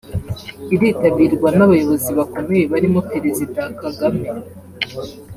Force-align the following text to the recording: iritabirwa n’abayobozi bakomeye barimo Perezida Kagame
iritabirwa 0.75 1.49
n’abayobozi 1.57 2.09
bakomeye 2.19 2.63
barimo 2.73 2.99
Perezida 3.11 3.61
Kagame 3.79 4.25